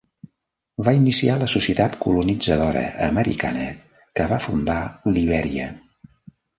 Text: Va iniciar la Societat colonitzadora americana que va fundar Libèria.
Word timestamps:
Va 0.87 0.93
iniciar 0.99 1.35
la 1.41 1.49
Societat 1.53 1.99
colonitzadora 2.07 2.83
americana 3.11 3.71
que 4.19 4.29
va 4.35 4.43
fundar 4.49 4.83
Libèria. 5.23 5.75